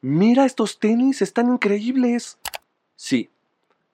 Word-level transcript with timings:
Mira, 0.00 0.44
estos 0.44 0.78
tenis 0.78 1.22
están 1.22 1.52
increíbles. 1.52 2.38
Sí, 2.94 3.30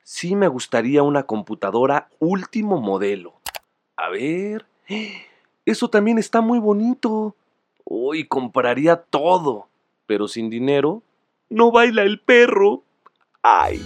sí 0.03 0.37
me 0.37 0.49
gustaría 0.49 1.03
una 1.03 1.23
computadora 1.23 2.09
último 2.19 2.81
modelo. 2.81 3.35
A 3.97 4.11
ver. 4.11 4.67
Eso 5.65 5.89
también 5.89 6.19
está 6.19 6.41
muy 6.41 6.59
bonito. 6.59 7.35
Hoy 7.85 8.27
compraría 8.27 8.97
todo. 8.97 9.69
Pero 10.07 10.29
sin 10.29 10.51
dinero, 10.51 11.03
no 11.49 11.73
baila 11.73 12.03
el 12.03 12.21
perro. 12.21 12.83
¡Ay! 13.43 13.83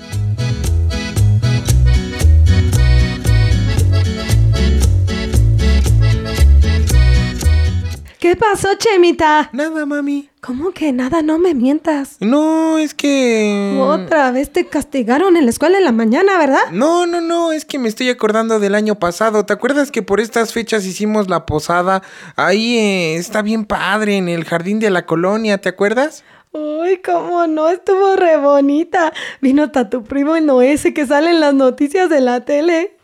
¿Qué 8.18 8.34
pasó, 8.34 8.74
Chemita? 8.76 9.48
Nada, 9.52 9.86
mami. 9.86 10.28
¿Cómo 10.48 10.70
que 10.70 10.94
nada? 10.94 11.20
No 11.20 11.38
me 11.38 11.52
mientas. 11.52 12.16
No, 12.20 12.78
es 12.78 12.94
que... 12.94 13.78
Otra 13.82 14.30
vez 14.30 14.50
te 14.50 14.64
castigaron 14.64 15.36
en 15.36 15.44
la 15.44 15.50
escuela 15.50 15.76
en 15.76 15.84
la 15.84 15.92
mañana, 15.92 16.38
¿verdad? 16.38 16.70
No, 16.72 17.04
no, 17.04 17.20
no, 17.20 17.52
es 17.52 17.66
que 17.66 17.78
me 17.78 17.86
estoy 17.86 18.08
acordando 18.08 18.58
del 18.58 18.74
año 18.74 18.94
pasado. 18.94 19.44
¿Te 19.44 19.52
acuerdas 19.52 19.90
que 19.90 20.00
por 20.00 20.20
estas 20.20 20.54
fechas 20.54 20.86
hicimos 20.86 21.28
la 21.28 21.44
posada? 21.44 22.02
Ahí 22.34 22.78
eh, 22.78 23.16
está 23.16 23.42
bien 23.42 23.66
padre, 23.66 24.16
en 24.16 24.30
el 24.30 24.46
jardín 24.46 24.80
de 24.80 24.88
la 24.88 25.04
colonia, 25.04 25.58
¿te 25.58 25.68
acuerdas? 25.68 26.24
Uy, 26.52 27.02
cómo 27.04 27.46
no, 27.46 27.68
estuvo 27.68 28.16
re 28.16 28.38
bonita. 28.38 29.12
Vino 29.42 29.64
hasta 29.64 29.90
tu 29.90 30.02
primo 30.02 30.34
el 30.34 30.46
Noé 30.46 30.72
ese 30.72 30.94
que 30.94 31.06
sale 31.06 31.28
en 31.28 31.40
las 31.40 31.52
noticias 31.52 32.08
de 32.08 32.22
la 32.22 32.46
tele. 32.46 32.96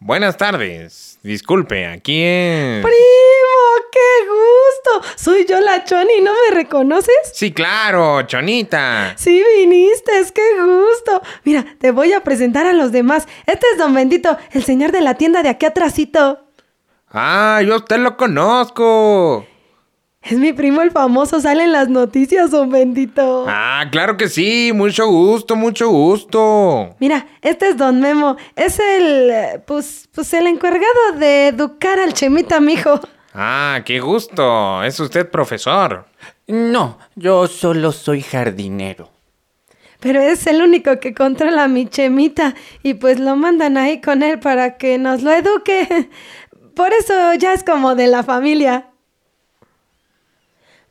Buenas 0.00 0.36
tardes. 0.36 1.16
Disculpe, 1.22 1.86
aquí 1.86 2.22
es... 2.24 2.82
¡Primo! 2.82 3.33
¡Qué 3.92 4.26
gusto! 4.28 5.08
Soy 5.16 5.46
yo 5.46 5.60
la 5.60 5.84
Choni, 5.84 6.20
¿no 6.22 6.32
me 6.32 6.54
reconoces? 6.54 7.14
Sí, 7.32 7.52
claro, 7.52 8.22
Chonita. 8.22 9.14
Sí, 9.16 9.42
viniste, 9.56 10.12
qué 10.34 10.42
gusto. 10.60 11.22
Mira, 11.44 11.64
te 11.78 11.90
voy 11.90 12.12
a 12.12 12.22
presentar 12.22 12.66
a 12.66 12.72
los 12.72 12.92
demás. 12.92 13.26
Este 13.46 13.66
es 13.72 13.78
Don 13.78 13.94
Bendito, 13.94 14.36
el 14.52 14.64
señor 14.64 14.92
de 14.92 15.00
la 15.00 15.14
tienda 15.14 15.42
de 15.42 15.48
aquí 15.48 15.66
atrásito. 15.66 16.40
Ah, 17.10 17.60
yo 17.64 17.74
a 17.74 17.76
usted 17.76 17.98
lo 17.98 18.16
conozco. 18.16 19.46
Es 20.24 20.38
mi 20.38 20.54
primo 20.54 20.80
el 20.80 20.90
famoso, 20.90 21.38
sale 21.38 21.64
en 21.64 21.72
las 21.72 21.90
noticias, 21.90 22.50
Don 22.50 22.70
Bendito. 22.70 23.44
Ah, 23.46 23.84
claro 23.92 24.16
que 24.16 24.30
sí, 24.30 24.72
mucho 24.74 25.06
gusto, 25.06 25.54
mucho 25.54 25.90
gusto. 25.90 26.96
Mira, 26.98 27.26
este 27.42 27.68
es 27.68 27.76
Don 27.76 28.00
Memo. 28.00 28.36
Es 28.56 28.78
el, 28.78 29.30
eh, 29.30 29.62
pues, 29.66 30.08
pues 30.14 30.32
el 30.32 30.46
encargado 30.46 31.12
de 31.18 31.48
educar 31.48 31.98
al 32.00 32.14
Chemita, 32.14 32.58
mijo. 32.58 33.00
Ah, 33.34 33.82
qué 33.84 33.98
gusto. 33.98 34.82
Es 34.84 35.00
usted 35.00 35.28
profesor. 35.28 36.06
No, 36.46 36.98
yo 37.16 37.48
solo 37.48 37.90
soy 37.90 38.22
jardinero. 38.22 39.10
Pero 39.98 40.20
es 40.20 40.46
el 40.46 40.62
único 40.62 41.00
que 41.00 41.14
controla 41.14 41.64
a 41.64 41.68
mi 41.68 41.88
Chemita 41.88 42.54
y 42.82 42.94
pues 42.94 43.18
lo 43.18 43.34
mandan 43.36 43.76
ahí 43.76 44.00
con 44.00 44.22
él 44.22 44.38
para 44.38 44.76
que 44.76 44.98
nos 44.98 45.22
lo 45.22 45.32
eduque. 45.32 46.10
Por 46.76 46.92
eso 46.92 47.34
ya 47.34 47.54
es 47.54 47.64
como 47.64 47.94
de 47.94 48.06
la 48.06 48.22
familia. 48.22 48.90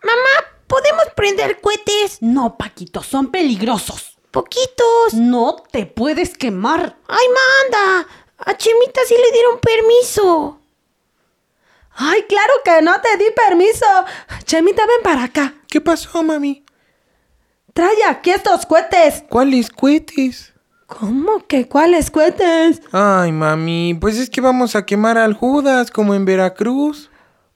Mamá, 0.01 0.47
¿podemos 0.67 1.05
prender 1.15 1.61
cohetes? 1.61 2.17
No, 2.21 2.57
Paquito, 2.57 3.03
son 3.03 3.31
peligrosos. 3.31 4.17
Poquitos. 4.31 5.13
No 5.13 5.63
te 5.71 5.85
puedes 5.85 6.37
quemar. 6.37 6.97
¡Ay, 7.07 7.25
manda! 7.27 8.07
A 8.37 8.57
Chemita 8.57 9.01
sí 9.07 9.13
le 9.15 9.31
dieron 9.31 9.59
permiso. 9.59 10.59
Ay, 11.95 12.23
claro 12.23 12.53
que 12.65 12.81
no 12.81 12.93
te 13.01 13.17
di 13.17 13.29
permiso. 13.35 13.85
Chemita, 14.45 14.85
ven 14.85 15.03
para 15.03 15.23
acá. 15.25 15.53
¿Qué 15.67 15.81
pasó, 15.81 16.23
mami? 16.23 16.63
Trae 17.73 18.03
aquí 18.07 18.31
estos 18.31 18.65
cohetes. 18.65 19.23
¿Cuáles 19.29 19.69
cohetes? 19.69 20.53
¿Cómo 20.87 21.47
que 21.47 21.67
cuáles 21.67 22.11
cohetes? 22.11 22.81
Ay, 22.91 23.31
mami, 23.31 23.95
pues 23.99 24.17
es 24.19 24.29
que 24.29 24.41
vamos 24.41 24.75
a 24.75 24.85
quemar 24.85 25.17
al 25.17 25.33
Judas 25.33 25.89
como 25.89 26.13
en 26.13 26.25
Veracruz. 26.25 27.09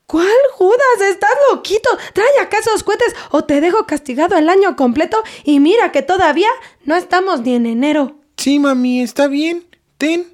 ¿Cuál 0.07 0.27
Judas? 0.53 1.01
¿Estás 1.09 1.29
loquito? 1.51 1.89
Trae 2.13 2.39
acá 2.41 2.59
esos 2.59 2.83
cohetes 2.83 3.13
o 3.29 3.43
te 3.43 3.59
dejo 3.59 3.85
castigado 3.85 4.37
el 4.37 4.49
año 4.49 4.75
completo 4.75 5.21
y 5.43 5.59
mira 5.59 5.91
que 5.91 6.01
todavía 6.01 6.49
no 6.85 6.95
estamos 6.95 7.41
ni 7.41 7.55
en 7.55 7.65
enero. 7.65 8.15
Sí, 8.37 8.57
mami, 8.57 9.01
está 9.01 9.27
bien. 9.27 9.67
Ten. 9.97 10.25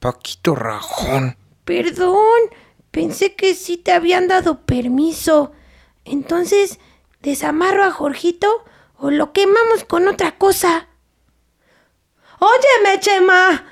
Paquito 0.00 0.54
rajón. 0.54 1.36
Perdón, 1.64 2.40
pensé 2.90 3.34
que 3.34 3.54
sí 3.54 3.76
te 3.76 3.92
habían 3.92 4.28
dado 4.28 4.60
permiso. 4.60 5.52
Entonces, 6.04 6.78
¿desamarro 7.20 7.84
a 7.84 7.90
Jorgito 7.90 8.64
o 8.96 9.10
lo 9.10 9.32
quemamos 9.32 9.84
con 9.84 10.08
otra 10.08 10.36
cosa? 10.36 10.88
Óyeme, 12.38 13.00
Chema. 13.00 13.64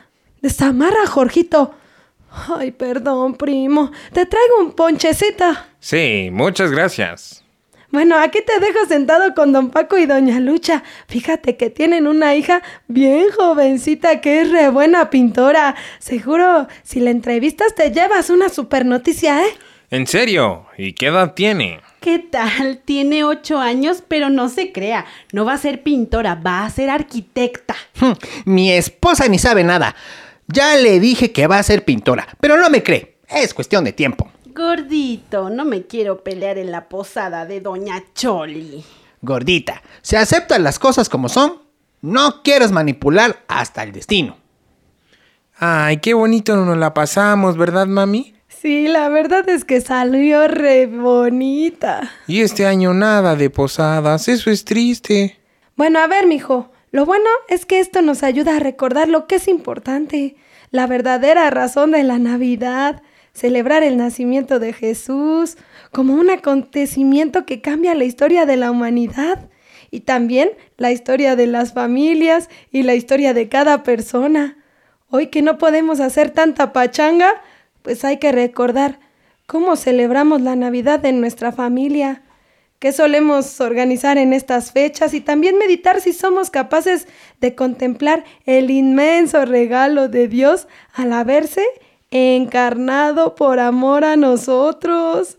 Desamarra 0.43 1.04
a 1.04 1.06
Jorgito. 1.06 1.75
Ay, 2.49 2.72
perdón, 2.72 3.34
primo. 3.34 3.91
Te 4.12 4.27
traigo 4.27 4.59
un 4.60 4.72
ponchecita. 4.72 5.69
Sí, 5.78 6.28
muchas 6.33 6.71
gracias. 6.71 7.46
Bueno, 7.97 8.19
aquí 8.19 8.41
te 8.47 8.61
dejo 8.61 8.84
sentado 8.87 9.34
con 9.34 9.55
don 9.55 9.71
Paco 9.71 9.97
y 9.97 10.05
doña 10.05 10.39
Lucha. 10.39 10.84
Fíjate 11.09 11.57
que 11.57 11.71
tienen 11.71 12.07
una 12.07 12.34
hija 12.34 12.62
bien 12.89 13.29
jovencita 13.34 14.21
que 14.21 14.43
es 14.43 14.51
re 14.51 14.69
buena 14.69 15.09
pintora. 15.09 15.75
Seguro, 15.99 16.69
si 16.83 17.01
la 17.01 17.09
entrevistas 17.09 17.75
te 17.75 17.93
llevas 17.93 18.29
una 18.29 18.51
super 18.51 18.84
noticia, 18.84 19.47
¿eh? 19.47 19.49
¿En 19.89 20.07
serio? 20.07 20.67
¿Y 20.77 20.93
qué 20.93 21.07
edad 21.07 21.33
tiene? 21.33 21.81
¿Qué 22.01 22.19
tal? 22.19 22.83
Tiene 22.84 23.25
ocho 23.25 23.59
años, 23.59 24.03
pero 24.07 24.28
no 24.28 24.51
se 24.51 24.73
crea. 24.73 25.07
No 25.33 25.47
va 25.47 25.55
a 25.55 25.59
ser 25.59 25.83
pintora, 25.83 26.34
va 26.34 26.67
a 26.67 26.71
ser 26.71 26.91
arquitecta. 26.91 27.77
Mi 28.45 28.73
esposa 28.73 29.27
ni 29.27 29.39
sabe 29.39 29.65
nada. 29.65 29.97
Ya 30.49 30.77
le 30.77 31.01
dije 31.01 31.33
que 31.33 31.47
va 31.47 31.59
a 31.59 31.63
ser 31.63 31.87
pintora, 31.87 32.28
pero 32.41 32.59
no 32.59 32.69
me 32.69 32.83
cree. 32.83 33.17
Es 33.31 33.55
cuestión 33.55 33.84
de 33.84 33.95
tiempo. 33.95 34.31
Gordito, 34.56 35.50
no 35.50 35.67
me 35.67 35.83
quiero 35.83 36.25
pelear 36.25 36.56
en 36.56 36.71
la 36.71 36.89
posada 36.89 37.44
de 37.44 37.61
Doña 37.61 38.03
Choli. 38.15 38.83
Gordita, 39.21 39.83
se 40.00 40.17
aceptan 40.17 40.65
las 40.65 40.78
cosas 40.78 41.11
como 41.11 41.28
son. 41.28 41.61
No 42.00 42.43
quieres 42.43 42.72
manipular 42.72 43.45
hasta 43.49 43.83
el 43.83 43.93
destino. 43.93 44.39
Ay, 45.59 45.99
qué 45.99 46.15
bonito 46.15 46.56
nos 46.56 46.78
la 46.78 46.95
pasamos, 46.95 47.59
¿verdad, 47.59 47.87
mami? 47.87 48.34
Sí, 48.49 48.89
la 48.89 49.11
verdad 49.11 49.47
es 49.47 49.66
que 49.66 49.83
salió 49.83 50.49
re 50.49 50.87
bonita. 50.87 52.11
Y 52.27 52.41
este 52.41 52.65
año 52.65 52.95
nada 52.95 53.37
de 53.37 53.50
posadas, 53.50 54.27
eso 54.27 54.50
es 54.50 54.65
triste. 54.65 55.39
Bueno, 55.77 55.99
a 55.99 56.06
ver, 56.06 56.27
mijo. 56.27 56.72
Lo 56.93 57.05
bueno 57.05 57.28
es 57.50 57.66
que 57.66 57.78
esto 57.78 58.00
nos 58.00 58.22
ayuda 58.22 58.56
a 58.56 58.61
recordar 58.61 59.09
lo 59.09 59.27
que 59.27 59.34
es 59.34 59.49
importante, 59.49 60.37
la 60.71 60.87
verdadera 60.87 61.50
razón 61.50 61.91
de 61.91 62.05
la 62.05 62.19
Navidad, 62.19 63.03
celebrar 63.36 63.82
el 63.82 63.98
nacimiento 63.98 64.58
de 64.58 64.72
Jesús 64.72 65.58
como 65.92 66.14
un 66.14 66.30
acontecimiento 66.30 67.44
que 67.44 67.60
cambia 67.60 67.94
la 67.94 68.04
historia 68.04 68.47
de 68.47 68.56
la 68.56 68.70
humanidad 68.70 69.50
y 69.91 70.00
también 70.00 70.50
la 70.78 70.91
historia 70.91 71.36
de 71.36 71.47
las 71.47 71.74
familias 71.74 72.48
y 72.72 72.83
la 72.83 72.94
historia 72.94 73.34
de 73.34 73.48
cada 73.48 73.83
persona. 73.83 74.56
Hoy 75.10 75.27
que 75.28 75.42
no 75.42 75.59
podemos 75.59 76.00
hacer 76.00 76.30
tanta 76.30 76.72
pachanga, 76.72 77.42
pues 77.83 78.04
hay 78.04 78.16
que 78.16 78.33
recordar 78.33 78.98
cómo 79.47 79.77
celebramos 79.77 80.41
la 80.41 80.56
Navidad 80.56 81.04
en 81.04 81.21
nuestra 81.21 81.53
familia, 81.53 82.22
qué 82.78 82.91
solemos 82.92 83.60
organizar 83.60 84.16
en 84.16 84.32
estas 84.32 84.72
fechas 84.72 85.12
y 85.12 85.21
también 85.21 85.59
meditar 85.59 86.00
si 86.00 86.15
somos 86.15 86.50
capaces 86.50 87.06
de 87.42 87.54
contemplar 87.54 88.24
el 88.47 88.71
inmenso 88.71 89.44
regalo 89.44 90.09
de 90.09 90.27
Dios 90.27 90.68
al 90.94 91.12
haberse 91.12 91.62
encarnado 92.16 93.34
por 93.34 93.59
amor 93.60 94.04
a 94.04 94.16
nosotros. 94.16 95.36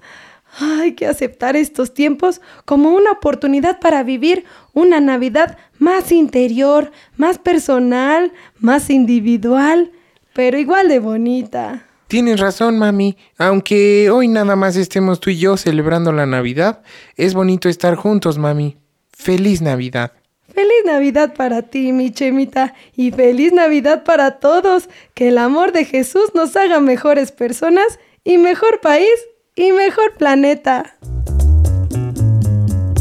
Hay 0.60 0.94
que 0.94 1.06
aceptar 1.06 1.56
estos 1.56 1.94
tiempos 1.94 2.42
como 2.66 2.90
una 2.92 3.12
oportunidad 3.12 3.80
para 3.80 4.04
vivir 4.04 4.46
una 4.74 5.00
Navidad 5.00 5.58
más 5.78 6.12
interior, 6.12 6.92
más 7.16 7.38
personal, 7.38 8.32
más 8.60 8.90
individual, 8.90 9.92
pero 10.34 10.58
igual 10.58 10.88
de 10.88 11.00
bonita. 11.00 11.84
Tienes 12.08 12.40
razón, 12.40 12.80
mami. 12.80 13.18
Aunque 13.38 14.10
hoy 14.10 14.28
nada 14.30 14.56
más 14.56 14.78
estemos 14.78 15.20
tú 15.20 15.30
y 15.30 15.38
yo 15.38 15.58
celebrando 15.58 16.12
la 16.14 16.26
Navidad, 16.26 16.82
es 17.16 17.34
bonito 17.34 17.70
estar 17.70 17.96
juntos, 17.96 18.38
mami. 18.38 18.78
Feliz 19.12 19.62
Navidad. 19.62 20.14
Feliz 20.58 20.86
Navidad 20.86 21.36
para 21.36 21.62
ti, 21.62 21.94
mi 21.94 22.12
Chemita, 22.12 22.74
y 22.96 23.12
feliz 23.12 23.54
Navidad 23.54 24.04
para 24.04 24.40
todos. 24.40 24.90
Que 25.14 25.28
el 25.28 25.38
amor 25.38 25.72
de 25.72 25.86
Jesús 25.86 26.32
nos 26.34 26.56
haga 26.56 26.80
mejores 26.80 27.32
personas 27.32 28.00
y 28.24 28.40
mejor 28.40 28.82
país 28.82 29.08
y 29.56 29.72
mejor 29.72 30.16
planeta. 30.18 30.98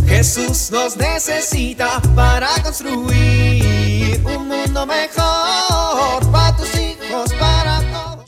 Jesús 0.07 0.71
nos 0.71 0.99
necesita 0.99 2.03
para 2.15 2.49
construir 2.63 4.21
un 4.23 4.49
mundo 4.49 4.85
mejor 4.85 6.31
para 6.31 6.55
tus 6.59 6.79
hijos, 6.79 7.33
para 7.41 7.81
todos. 7.91 8.27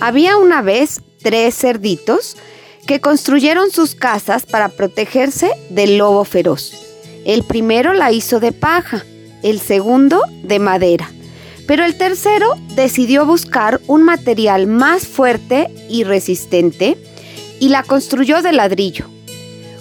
Había 0.00 0.36
una 0.36 0.62
vez 0.62 1.00
tres 1.20 1.56
cerditos 1.56 2.36
que 2.86 3.00
construyeron 3.00 3.70
sus 3.70 3.94
casas 3.94 4.44
para 4.44 4.68
protegerse 4.68 5.52
del 5.70 5.98
lobo 5.98 6.24
feroz. 6.24 6.72
El 7.24 7.44
primero 7.44 7.92
la 7.92 8.10
hizo 8.12 8.40
de 8.40 8.52
paja, 8.52 9.04
el 9.42 9.60
segundo 9.60 10.22
de 10.42 10.58
madera, 10.58 11.10
pero 11.66 11.84
el 11.84 11.96
tercero 11.96 12.54
decidió 12.74 13.24
buscar 13.24 13.80
un 13.86 14.02
material 14.02 14.66
más 14.66 15.06
fuerte 15.06 15.68
y 15.88 16.04
resistente 16.04 16.98
y 17.60 17.68
la 17.68 17.84
construyó 17.84 18.42
de 18.42 18.52
ladrillo. 18.52 19.06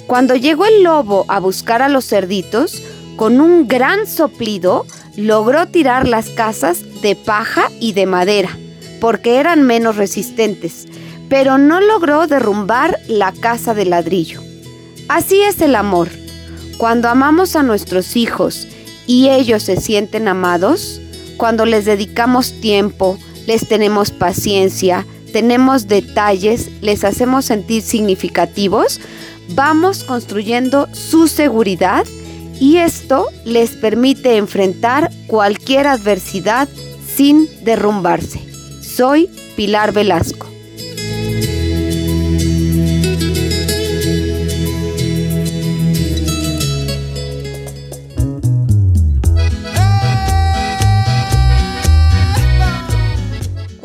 Cuando 0.05 0.35
llegó 0.35 0.65
el 0.65 0.83
lobo 0.83 1.25
a 1.27 1.39
buscar 1.39 1.81
a 1.81 1.89
los 1.89 2.05
cerditos, 2.05 2.81
con 3.15 3.41
un 3.41 3.67
gran 3.67 4.07
soplido 4.07 4.85
logró 5.15 5.67
tirar 5.67 6.07
las 6.07 6.29
casas 6.29 7.01
de 7.01 7.15
paja 7.15 7.71
y 7.79 7.93
de 7.93 8.05
madera, 8.05 8.57
porque 8.99 9.37
eran 9.37 9.63
menos 9.63 9.95
resistentes, 9.95 10.87
pero 11.31 11.57
no 11.57 11.79
logró 11.79 12.27
derrumbar 12.27 12.99
la 13.07 13.31
casa 13.31 13.73
de 13.73 13.85
ladrillo. 13.85 14.41
Así 15.07 15.41
es 15.41 15.61
el 15.61 15.77
amor. 15.77 16.09
Cuando 16.77 17.07
amamos 17.07 17.55
a 17.55 17.63
nuestros 17.63 18.17
hijos 18.17 18.67
y 19.07 19.29
ellos 19.29 19.63
se 19.63 19.77
sienten 19.77 20.27
amados, 20.27 20.99
cuando 21.37 21.65
les 21.65 21.85
dedicamos 21.85 22.59
tiempo, 22.59 23.17
les 23.47 23.65
tenemos 23.65 24.11
paciencia, 24.11 25.05
tenemos 25.31 25.87
detalles, 25.87 26.69
les 26.81 27.05
hacemos 27.05 27.45
sentir 27.45 27.81
significativos, 27.81 28.99
vamos 29.55 30.03
construyendo 30.03 30.89
su 30.91 31.29
seguridad 31.29 32.05
y 32.59 32.75
esto 32.75 33.27
les 33.45 33.69
permite 33.77 34.35
enfrentar 34.35 35.09
cualquier 35.27 35.87
adversidad 35.87 36.67
sin 37.15 37.47
derrumbarse. 37.63 38.41
Soy 38.81 39.29
Pilar 39.55 39.93
Velasco. 39.93 40.50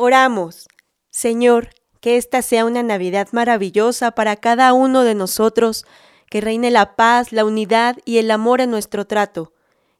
Oramos. 0.07 0.69
Señor, 1.09 1.71
que 1.99 2.15
esta 2.15 2.41
sea 2.41 2.63
una 2.63 2.81
Navidad 2.81 3.27
maravillosa 3.33 4.11
para 4.11 4.37
cada 4.37 4.71
uno 4.71 5.03
de 5.03 5.15
nosotros, 5.15 5.85
que 6.29 6.39
reine 6.39 6.71
la 6.71 6.95
paz, 6.95 7.33
la 7.33 7.43
unidad 7.43 7.97
y 8.05 8.19
el 8.19 8.31
amor 8.31 8.61
en 8.61 8.71
nuestro 8.71 9.05
trato, 9.05 9.51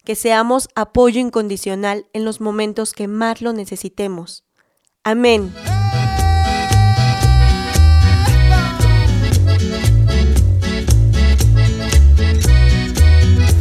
que 0.06 0.16
seamos 0.16 0.70
apoyo 0.76 1.20
incondicional 1.20 2.06
en 2.14 2.24
los 2.24 2.40
momentos 2.40 2.94
que 2.94 3.10
más 3.10 3.42
lo 3.42 3.52
necesitemos. 3.52 4.46
Amén. 5.04 5.54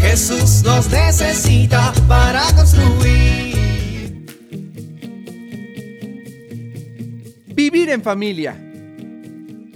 Jesús 0.00 0.62
nos 0.62 0.88
necesita 0.90 1.92
para 2.06 2.44
construir. 2.54 2.95
En 7.88 8.02
familia. 8.02 8.60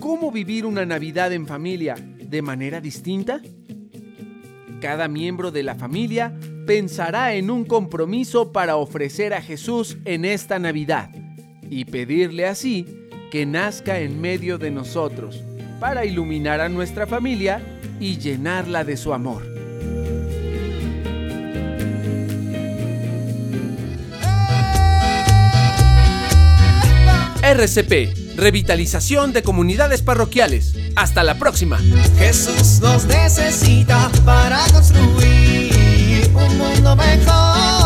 ¿Cómo 0.00 0.32
vivir 0.32 0.66
una 0.66 0.84
Navidad 0.84 1.32
en 1.32 1.46
familia 1.46 1.94
de 1.94 2.42
manera 2.42 2.80
distinta? 2.80 3.40
Cada 4.80 5.06
miembro 5.06 5.52
de 5.52 5.62
la 5.62 5.76
familia 5.76 6.34
pensará 6.66 7.34
en 7.34 7.52
un 7.52 7.64
compromiso 7.64 8.50
para 8.50 8.76
ofrecer 8.76 9.32
a 9.32 9.40
Jesús 9.40 9.96
en 10.04 10.24
esta 10.24 10.58
Navidad 10.58 11.10
y 11.70 11.84
pedirle 11.84 12.46
así 12.46 12.84
que 13.30 13.46
nazca 13.46 14.00
en 14.00 14.20
medio 14.20 14.58
de 14.58 14.72
nosotros 14.72 15.44
para 15.78 16.04
iluminar 16.04 16.60
a 16.60 16.68
nuestra 16.68 17.06
familia 17.06 17.62
y 18.00 18.18
llenarla 18.18 18.82
de 18.82 18.96
su 18.96 19.14
amor. 19.14 19.49
RCP, 27.50 28.36
Revitalización 28.36 29.32
de 29.32 29.42
Comunidades 29.42 30.02
Parroquiales. 30.02 30.74
Hasta 30.94 31.24
la 31.24 31.36
próxima. 31.36 31.80
Jesús 32.16 32.80
nos 32.80 33.06
necesita 33.06 34.08
para 34.24 34.64
construir 34.72 36.30
un 36.32 36.58
mundo 36.58 36.94
mejor 36.94 37.79